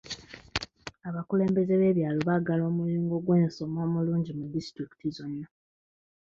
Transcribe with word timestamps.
Abakulembeze 1.07 1.73
b'ebyalo 1.77 2.19
baagala 2.27 2.63
omuyungo 2.71 3.15
gw'ensoma 3.25 3.77
omulungi 3.87 4.31
mu 4.39 4.45
disitulikiti 4.53 5.07
zonna. 5.17 5.45